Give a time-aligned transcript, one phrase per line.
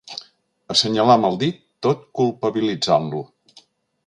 [0.75, 3.23] Assenyalar amb el dit tot culpabilitzant-lo.